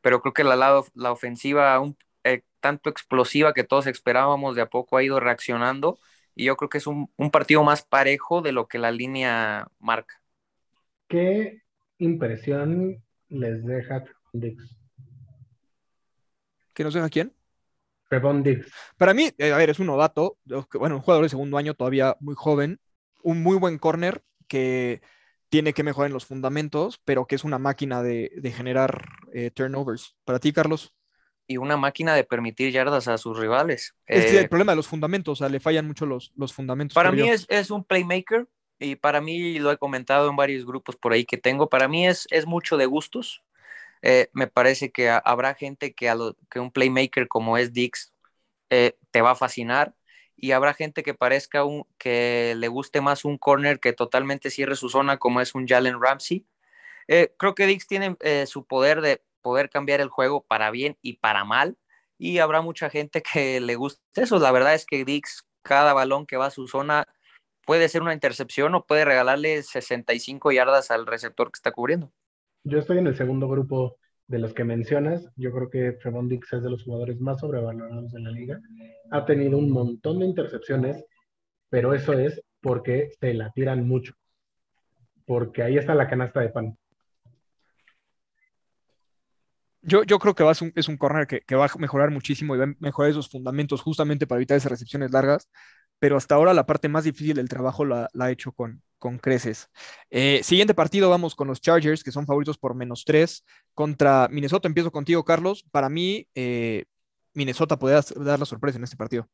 [0.00, 4.62] pero creo que la, lado, la ofensiva, un, eh, tanto explosiva que todos esperábamos, de
[4.62, 6.00] a poco ha ido reaccionando.
[6.34, 10.20] Y yo creo que es un, partido más parejo de lo que la línea marca.
[11.06, 11.62] ¿Qué
[11.98, 14.76] impresión les deja Dix?
[16.74, 17.32] ¿Qué nos deja quién?
[18.08, 18.72] Trevon Diggs.
[18.96, 20.36] Para mí, eh, a ver, es un novato,
[20.74, 22.80] bueno, un jugador de segundo año todavía muy joven,
[23.26, 25.02] un muy buen corner que
[25.48, 30.14] tiene que mejorar en los fundamentos, pero que es una máquina de, generar eh, turnovers.
[30.24, 30.94] Para ti, Carlos.
[31.48, 33.96] Y una máquina de permitir yardas a sus rivales.
[34.06, 36.94] Es el problema de los fundamentos, o sea, le fallan mucho los, los fundamentos.
[36.94, 38.46] Para mí es, es, un playmaker
[38.78, 41.68] y para mí lo he comentado en varios grupos por ahí que tengo.
[41.68, 43.42] Para mí es, es mucho de gustos.
[44.02, 46.16] Eh, me parece que habrá gente que, a
[46.48, 48.12] que un playmaker como es Dix
[48.70, 49.95] eh, te va a fascinar
[50.36, 54.76] y habrá gente que parezca un, que le guste más un corner que totalmente cierre
[54.76, 56.46] su zona como es un Jalen Ramsey.
[57.08, 61.14] Eh, creo que Dix tiene su poder de poder cambiar el juego para bien y
[61.14, 61.78] para mal
[62.18, 64.38] y habrá mucha gente que le guste eso.
[64.38, 67.06] La verdad es que Dix, cada balón que va a su zona
[67.64, 72.12] puede ser una intercepción o puede regalarle 65 yardas al receptor que está cubriendo
[72.66, 73.96] yo estoy en el segundo grupo
[74.28, 75.28] de los que mencionas.
[75.36, 78.60] Yo creo que Trevon Dix es de los jugadores más sobrevalorados de la liga.
[79.10, 81.04] Ha tenido un montón de intercepciones,
[81.68, 84.14] pero eso es porque se la tiran mucho.
[85.24, 86.76] Porque ahí está la canasta de pan.
[89.82, 92.58] Yo, yo creo que va es un corner que, que, va a mejorar muchísimo y
[92.58, 95.48] va a mejorar esos fundamentos justamente para evitar esas recepciones largas
[95.98, 99.70] pero hasta ahora la parte más difícil del trabajo la, ha hecho con, con creces.
[100.10, 104.68] Eh, siguiente partido, vamos con los Chargers, que son favoritos por menos tres contra Minnesota.
[104.68, 105.64] Empiezo contigo, Carlos.
[105.70, 106.84] Para mí, eh,
[107.34, 109.28] Minnesota puede dar la sorpresa en este partido.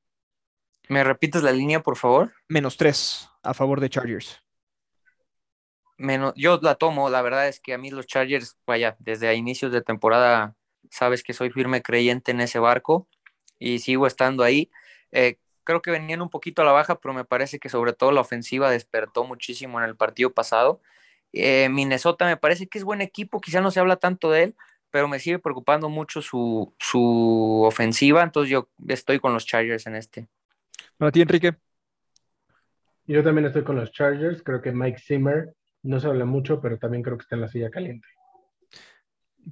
[0.89, 2.33] ¿Me repites la línea, por favor?
[2.49, 4.43] Menos tres a favor de Chargers.
[5.97, 9.71] Menos, yo la tomo, la verdad es que a mí los Chargers, vaya, desde inicios
[9.71, 10.57] de temporada,
[10.91, 13.09] sabes que soy firme creyente en ese barco
[13.59, 14.71] y sigo estando ahí.
[15.13, 18.13] Eh, creo que venían un poquito a la baja, pero me parece que sobre todo
[18.13, 20.81] la ofensiva despertó muchísimo en el partido pasado.
[21.33, 24.55] Eh, Minnesota me parece que es buen equipo, quizá no se habla tanto de él,
[24.91, 29.97] pero me sigue preocupando mucho su, su ofensiva, entonces yo estoy con los Chargers en
[29.97, 30.29] este.
[30.99, 31.55] Para ti, Enrique.
[33.07, 36.79] Yo también estoy con los Chargers, creo que Mike Zimmer no se habla mucho, pero
[36.79, 38.07] también creo que está en la silla caliente.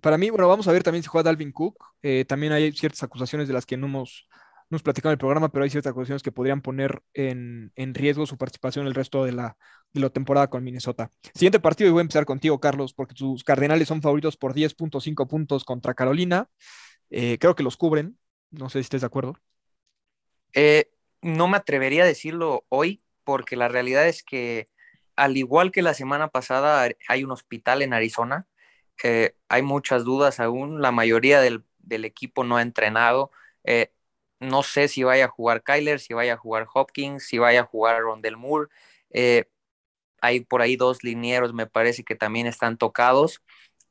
[0.01, 1.85] Para mí, bueno, vamos a ver también si juega Dalvin Cook.
[2.03, 4.29] Eh, también hay ciertas acusaciones de las que no hemos
[4.71, 8.39] nos platicado en el programa, pero hay ciertas cuestiones que podrían poner en, riesgo su
[8.39, 9.57] participación el resto de la,
[9.93, 11.11] de la, temporada con Minnesota.
[11.35, 15.29] Siguiente partido, y voy a empezar contigo, Carlos, porque sus Cardenales son favoritos por 10.5
[15.29, 16.49] puntos contra Carolina.
[17.11, 18.17] Eh, creo que los cubren.
[18.51, 19.37] No sé si estés de acuerdo.
[20.53, 24.69] Eh, no me atrevería a decirlo hoy, porque la realidad es que,
[25.17, 28.47] al igual que la semana pasada, hay un hospital en Arizona.
[29.49, 30.81] Hay muchas dudas aún.
[30.81, 33.33] La mayoría del, del equipo no ha entrenado.
[33.65, 33.93] Eh,
[34.41, 37.65] no sé si vaya a jugar Kyler, si vaya a jugar Hopkins, si vaya a
[37.65, 38.69] jugar Rondell Moore.
[39.11, 39.47] Eh,
[40.23, 43.43] hay por ahí dos linieros, me parece que también están tocados.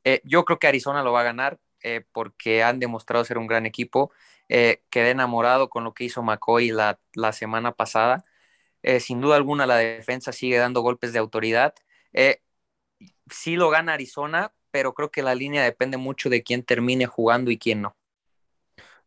[0.04, 3.46] Eh, yo creo que Arizona lo va a ganar eh, porque han demostrado ser un
[3.46, 4.12] gran equipo.
[4.48, 8.24] quedé enamorado con lo que hizo McCoy la, la semana pasada.
[9.00, 11.74] sin duda alguna, la defensa sigue dando golpes de autoridad.
[13.30, 17.50] sí lo gana Arizona, pero creo que la línea depende mucho de quién termine jugando
[17.50, 17.96] y quién no.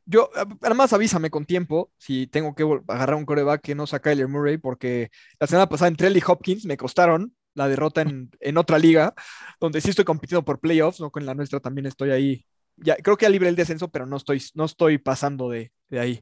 [0.05, 0.29] Yo,
[0.61, 4.57] además avísame con tiempo si tengo que agarrar un coreback que no saca Kyler Murray,
[4.57, 9.13] porque la semana pasada entre él Hopkins me costaron la derrota en, otra liga,
[9.59, 12.45] donde sí estoy compitiendo por playoffs, no con la nuestra también estoy ahí.
[12.77, 16.19] Ya, creo que ya libre el descenso, pero no estoy, no estoy pasando de, ahí.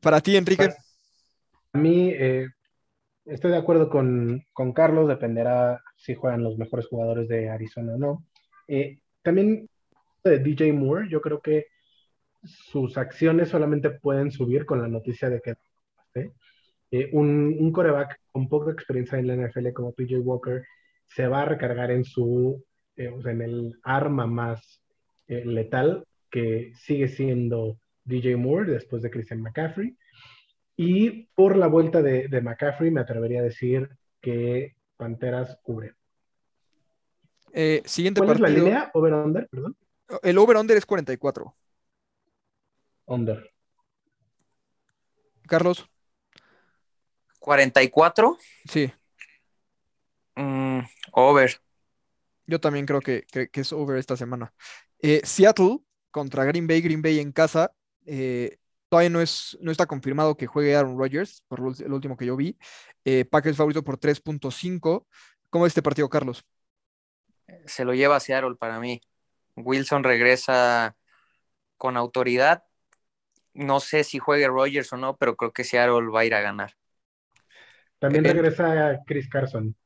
[0.00, 0.68] Para ti, Enrique.
[1.72, 2.46] A mí, eh,
[3.24, 8.24] estoy de acuerdo con, Carlos, dependerá si juegan los mejores jugadores de Arizona o no.
[8.68, 9.68] Eh, también
[10.24, 11.66] de DJ Moore, yo creo que
[12.42, 15.54] sus acciones solamente pueden subir con la noticia de que
[16.92, 20.64] eh, un, un, coreback con poca experiencia en la NFL como PJ Walker
[21.06, 22.64] se va a recargar en su
[22.96, 24.82] eh, en el arma más
[25.28, 29.96] eh, letal que sigue siendo DJ Moore después de Christian McCaffrey.
[30.76, 33.88] Y por la vuelta de, de McCaffrey me atrevería a decir
[34.20, 35.94] que Panteras cubre.
[37.84, 38.90] siguiente ¿Cuál es la línea?
[38.94, 39.76] Over-under, perdón.
[40.22, 41.54] El over-under es 44.
[43.10, 43.52] Under.
[45.48, 45.90] Carlos.
[47.40, 48.38] 44.
[48.66, 48.92] Sí.
[50.36, 50.78] Mm,
[51.12, 51.60] over.
[52.46, 54.54] Yo también creo que, es over esta semana.
[55.00, 55.78] Eh, Seattle
[56.12, 57.72] contra Green Bay, Green Bay en casa.
[58.06, 62.26] Eh, todavía no, es, no está confirmado que juegue Aaron Rodgers, por el último que
[62.26, 62.56] yo vi.
[63.04, 65.06] Eh, Packers favorito por 3.5.
[65.50, 66.44] ¿Cómo es este partido, Carlos?
[67.66, 69.00] Se lo lleva a Seattle para mí.
[69.56, 70.94] Wilson regresa
[71.76, 72.69] con autoridad
[73.54, 76.40] no sé si juegue Rogers o no, pero creo que Seattle va a ir a
[76.40, 76.74] ganar.
[77.98, 79.76] También regresa Chris Carson.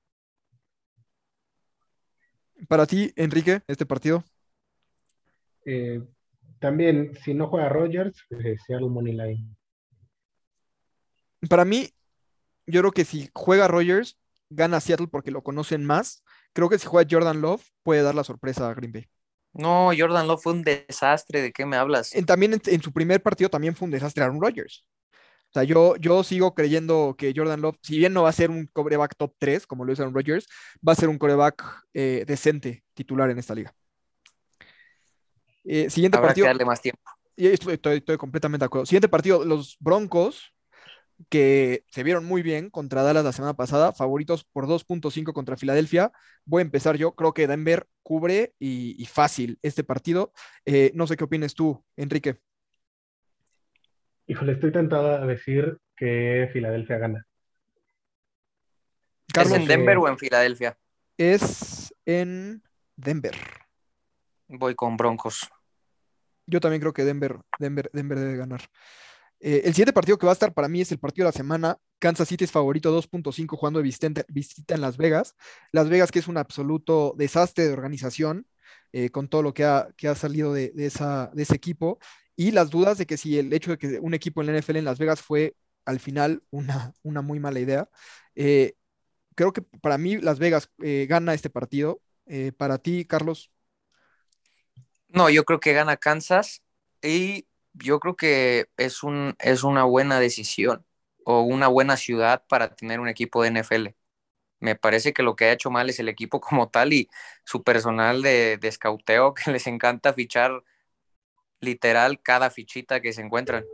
[2.69, 4.25] Para ti, Enrique, este partido.
[5.67, 6.01] Eh,
[6.61, 9.57] también, si no juega Rogers, eh, Seattle Money Line.
[11.49, 11.91] Para mí,
[12.67, 16.25] yo creo que si juega Rogers, gana Seattle porque lo conocen más.
[16.53, 19.09] Creo que si juega Jordan Love, puede dar la sorpresa a Green Bay.
[19.55, 21.41] No, Jordan Love fue un desastre.
[21.41, 22.15] ¿De qué me hablas?
[22.15, 24.85] En, también en, en, su primer partido también fue un desastre Aaron Rodgers.
[25.49, 28.51] O sea, yo, yo sigo creyendo que Jordan Love, si bien no va a ser
[28.51, 30.49] un coreback top 3, como lo es Aaron Rodgers,
[30.87, 31.63] va a ser un coreback
[31.93, 33.73] eh, decente titular en esta liga.
[35.63, 36.47] Eh, siguiente Habrá partido.
[36.47, 37.03] que darle más tiempo.
[37.37, 38.87] Estoy, estoy completamente de acuerdo.
[38.87, 40.54] Siguiente partido, los Broncos,
[41.29, 46.13] que se vieron muy bien contra Dallas la semana pasada, favoritos por 2.5 contra Filadelfia.
[46.45, 50.33] Voy a empezar yo, creo que Denver cubre y, y fácil este partido.
[50.65, 52.41] Eh, no sé qué opinas tú, Enrique.
[54.27, 57.27] Híjole, estoy tentado a decir que Filadelfia gana.
[59.33, 60.79] Carlos, ¿Es en Denver eh, o en Filadelfia?
[61.19, 62.63] Es en
[62.97, 63.35] Denver.
[64.49, 65.51] Voy con Broncos.
[66.47, 68.61] Yo también creo que Denver, Denver, Denver debe ganar.
[69.47, 71.37] Eh, el siguiente partido que va a estar para mí es el partido de la
[71.37, 71.79] semana.
[71.99, 75.37] Kansas City es favorito 2.5 jugando de visita, visita, en Las Vegas.
[75.71, 78.47] Las Vegas que es un absoluto desastre de organización
[78.93, 81.99] eh, con todo lo que ha, que ha salido de, ese equipo
[82.35, 84.79] y las dudas de que si el hecho de que un equipo en la NFL
[84.79, 85.55] en Las Vegas fue
[85.85, 87.91] al final una, una muy mala idea.
[88.35, 88.77] Eh,
[89.35, 92.01] creo que para mí Las Vegas gana este partido.
[92.57, 93.53] Para ti, Carlos.
[95.09, 96.63] No, yo creo que gana Kansas
[97.03, 100.85] y yo creo que es, un, es una buena decisión
[101.25, 103.97] o una buena ciudad para tener un equipo de NFL.
[104.61, 107.09] Me parece que lo que ha hecho mal es el equipo como tal y
[107.45, 110.63] su personal de, de escauteo que les encanta fichar
[111.61, 113.65] literal cada fichita que se encuentran.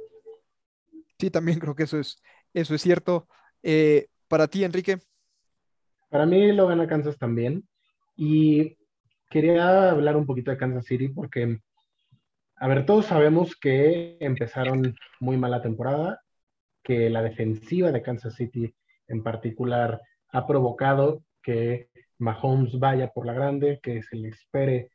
[1.18, 2.22] Sí, también creo que eso es,
[2.54, 3.28] eso es cierto.
[3.62, 4.98] Eh, para ti, Enrique.
[6.08, 7.68] Para mí lo gana Kansas también.
[8.16, 8.76] Y
[9.30, 11.60] quería hablar un poquito de Kansas City porque,
[12.60, 16.20] a ver, todos sabemos que empezaron muy mala temporada,
[16.82, 18.74] que la defensiva de Kansas City
[19.08, 24.90] en particular ha provocado que Mahomes vaya por la grande, que se le espere,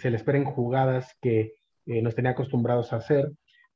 [0.00, 1.54] se esperen jugadas que
[1.86, 3.30] eh, nos tenía acostumbrados a hacer.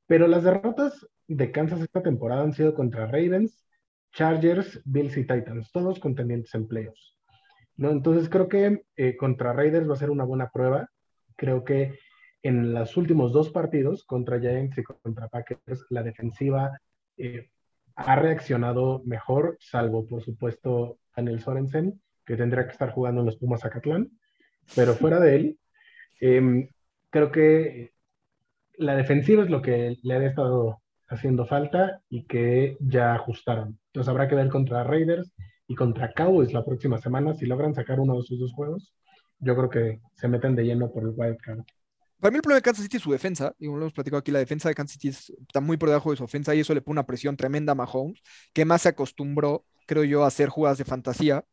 [0.08, 3.64] Pero las derrotas de Kansas esta temporada han sido contra Ravens,
[4.12, 7.16] Chargers, Bills y Titans, todos contendientes en playoffs.
[7.76, 7.90] ¿no?
[7.90, 10.90] Entonces creo que eh, contra Raiders va a ser una buena prueba.
[11.36, 11.96] Creo que
[12.42, 16.80] en los últimos dos partidos, contra Giants y contra Packers, la defensiva
[17.16, 17.50] eh,
[17.96, 23.36] ha reaccionado mejor, salvo por supuesto Daniel Sorensen, que tendría que estar jugando en los
[23.36, 24.10] Pumas Zacatlán.
[24.74, 25.58] Pero fuera de él,
[26.20, 26.68] eh,
[27.10, 27.92] creo que
[28.78, 33.78] la defensiva es lo que le ha estado haciendo falta y que ya ajustaron.
[33.86, 35.32] Entonces habrá que ver contra Raiders
[35.66, 37.34] y contra Cowboys la próxima semana.
[37.34, 38.94] Si logran sacar uno de sus dos juegos,
[39.40, 41.64] yo creo que se meten de lleno por el wild card.
[42.20, 44.18] Para mí el problema de Kansas City es su defensa, y como lo hemos platicado
[44.18, 46.74] aquí, la defensa de Kansas City está muy por debajo de su ofensa y eso
[46.74, 48.20] le pone una presión tremenda a Mahomes,
[48.52, 51.44] que más se acostumbró, creo yo, a hacer jugadas de fantasía.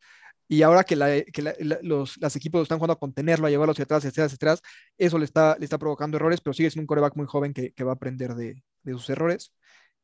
[0.49, 3.73] Y ahora que, la, que la, los las equipos están jugando a contenerlo, a llevarlo
[3.73, 4.62] hacia atrás, hacia atrás, hacia atrás,
[4.97, 7.71] eso le está, le está provocando errores, pero sigue siendo un coreback muy joven que,
[7.71, 9.53] que va a aprender de, de sus errores.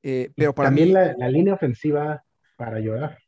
[0.04, 2.24] Eh, pero para También mí, la, la, línea ofensiva
[2.58, 3.23] para llorar.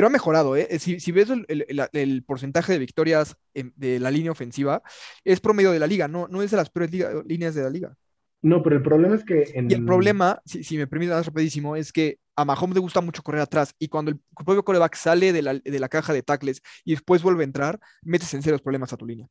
[0.00, 0.78] Pero ha mejorado, ¿eh?
[0.78, 4.82] Si, si ves el, el, el, porcentaje de victorias de la línea ofensiva,
[5.24, 7.68] es promedio de la liga, no, no es de las peores liga, líneas de la
[7.68, 7.94] liga.
[8.40, 9.44] No, pero el problema es que.
[9.52, 9.70] En...
[9.70, 13.02] Y el problema, si, si me permite más rapidísimo, es que a Mahomes le gusta
[13.02, 16.22] mucho correr atrás y cuando el propio coreback sale de la, de la caja de
[16.22, 19.26] tackles y después vuelve a entrar, metes en serios problemas a tu línea.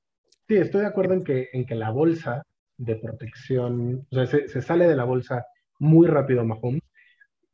[0.47, 2.43] Sí, estoy de acuerdo en que, en que la bolsa
[2.77, 5.47] de protección, o sea, se, se sale de la bolsa
[5.79, 6.83] muy rápido Mahomes,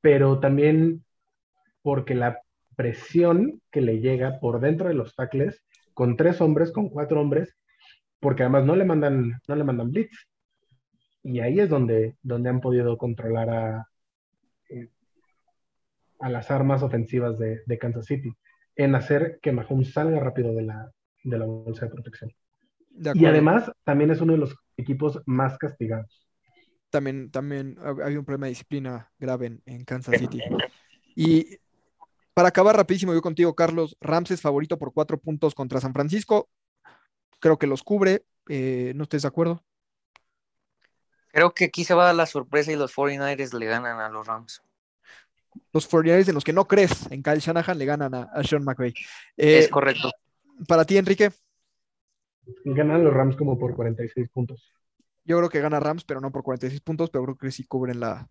[0.01, 1.05] pero también
[1.81, 2.41] porque la
[2.75, 7.55] presión que le llega por dentro de los tackles con tres hombres, con cuatro hombres,
[8.19, 10.27] porque además no le mandan, no le mandan blitz.
[11.23, 13.87] Y ahí es donde, donde han podido controlar a,
[14.69, 14.89] eh,
[16.19, 18.31] a las armas ofensivas de, de, Kansas City,
[18.75, 20.91] en hacer que Mahomes salga rápido de la,
[21.23, 22.31] de la bolsa de protección.
[22.89, 26.27] De y además también es uno de los equipos más castigados.
[26.89, 30.41] También, también había un problema de disciplina grave en, en Kansas City.
[31.15, 31.57] Y
[32.35, 36.49] para acabar rapidísimo, yo contigo, Carlos, Rams es favorito por cuatro puntos contra San Francisco.
[37.39, 38.25] Creo que los cubre.
[38.49, 39.63] Eh, ¿No estés de acuerdo?
[41.31, 44.09] Creo que aquí se va a dar la sorpresa y los 49ers le ganan a
[44.09, 44.61] los Rams.
[45.71, 48.65] Los 49ers en los que no crees en Kyle Shanahan le ganan a, a Sean
[48.65, 48.93] McVay.
[49.37, 50.11] Eh, es correcto.
[50.67, 51.31] Para ti, Enrique.
[52.65, 54.73] Ganan los Rams como por 46 puntos.
[55.23, 58.01] Yo creo que gana Rams, pero no por 46 puntos, pero creo que sí cubren
[58.01, 58.27] la,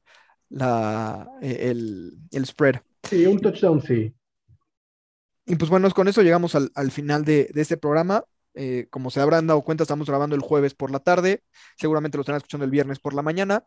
[0.51, 2.83] la, el, el spread.
[3.09, 4.15] Sí, un touchdown, sí.
[5.47, 8.25] Y pues bueno, con eso llegamos al, al final de, de, este programa.
[8.55, 11.43] Eh, como se habrán dado cuenta, estamos grabando el jueves por la tarde.
[11.77, 13.65] Seguramente lo estarán escuchando el viernes por la mañana.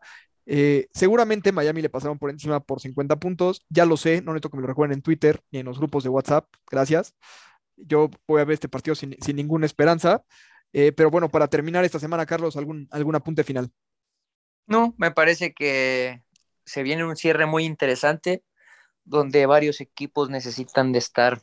[0.50, 3.64] Eh, seguramente Miami le pasaron por encima por 50 puntos.
[3.68, 6.02] Ya lo sé, no necesito que me lo recuerden en Twitter ni en los grupos
[6.02, 6.48] de WhatsApp.
[6.70, 7.14] Gracias.
[7.76, 10.24] Yo voy a ver este partido sin, ninguna esperanza.
[10.72, 13.70] Eh, pero bueno, para terminar esta semana, Carlos, ¿algún, ¿algún apunte final?
[14.66, 16.22] No, me parece que
[16.64, 18.42] se viene un cierre muy interesante
[19.08, 21.42] donde varios equipos necesitan de estar,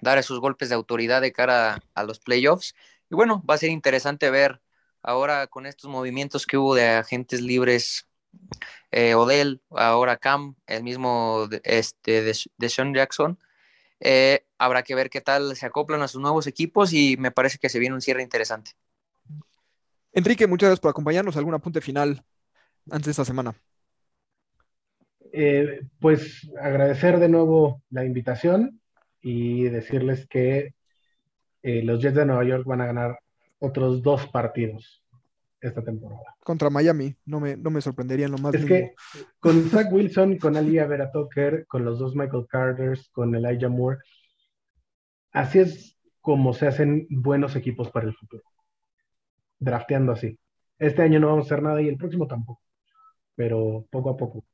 [0.00, 2.74] dar esos golpes de autoridad de cara a, los playoffs.
[3.10, 4.62] Y bueno, va a ser interesante ver
[5.02, 8.08] ahora con estos movimientos que hubo de agentes libres,
[8.90, 13.38] eh, Odell, ahora Cam, el mismo este, de, de Sean Jackson.
[14.00, 17.58] Eh, habrá que ver qué tal se acoplan a sus nuevos equipos y me parece
[17.58, 18.72] que se viene un cierre interesante.
[20.12, 21.36] Enrique, muchas gracias por acompañarnos.
[21.36, 22.24] ¿Algún apunte final
[22.90, 23.54] antes de esta semana?
[25.34, 28.80] Eh, pues agradecer de nuevo la invitación
[29.22, 30.74] y decirles que
[31.62, 33.18] eh, los Jets de Nueva York van a ganar
[33.58, 35.02] otros dos partidos
[35.60, 36.22] esta temporada.
[36.44, 38.54] Contra Miami, no me, no me sorprendería en lo más.
[38.54, 38.94] Es que
[39.38, 43.98] con Zach Wilson, con Alia Vera Tucker, con los dos Michael Carters, con Elijah Moore,
[45.30, 48.42] así es como se hacen buenos equipos para el futuro.
[49.58, 50.38] Drafteando así.
[50.78, 52.60] Este año no vamos a hacer nada y el próximo tampoco,
[53.36, 54.44] pero poco a poco.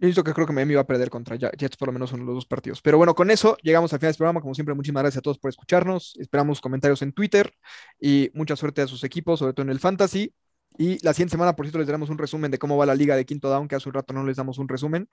[0.00, 2.34] Yo que creo que Miami va a perder contra Jets por lo menos en los
[2.34, 2.80] dos partidos.
[2.80, 4.40] Pero bueno, con eso llegamos al final de este programa.
[4.40, 6.16] Como siempre, muchísimas gracias a todos por escucharnos.
[6.20, 7.52] Esperamos comentarios en Twitter
[8.00, 10.32] y mucha suerte a sus equipos, sobre todo en el Fantasy.
[10.76, 13.16] Y la siguiente semana, por cierto, les daremos un resumen de cómo va la liga
[13.16, 15.08] de quinto down, que hace un rato no les damos un resumen.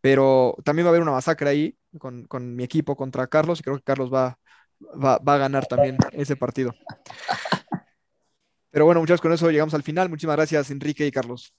[0.00, 3.64] Pero también va a haber una masacre ahí con, con mi equipo contra Carlos y
[3.64, 4.38] creo que Carlos va,
[4.80, 6.72] va, va a ganar también ese partido.
[8.70, 10.08] Pero bueno, muchachos, con eso llegamos al final.
[10.08, 11.52] Muchísimas gracias, Enrique y Carlos.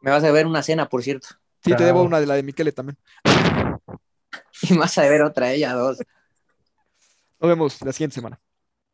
[0.00, 1.28] Me vas a ver una cena, por cierto.
[1.64, 2.98] Sí, te debo una de la de Miquele también.
[4.62, 5.98] Y más a ver otra, ella dos.
[7.40, 8.40] Nos vemos la siguiente semana.